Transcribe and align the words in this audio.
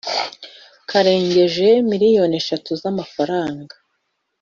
karengeje 0.89 1.67
miliyoni 1.89 2.35
eshatu 2.41 2.71
z 2.81 2.83
amafaranga 2.91 3.75